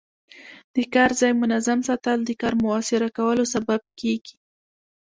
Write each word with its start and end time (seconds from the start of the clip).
د 0.75 0.77
کار 0.93 1.11
ځای 1.19 1.31
منظم 1.41 1.79
ساتل 1.87 2.19
د 2.25 2.31
کار 2.41 2.53
موثره 2.63 3.09
کولو 3.17 3.43
سبب 3.53 3.81
کېږي. 3.99 4.35